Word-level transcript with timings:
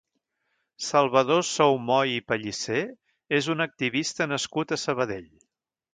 Salvador 0.85 1.43
Saumoy 1.49 2.15
i 2.19 2.23
Pellicer 2.31 2.81
és 3.41 3.53
un 3.57 3.65
activista 3.67 4.31
nascut 4.33 4.75
a 4.79 4.85
Sabadell. 4.87 5.29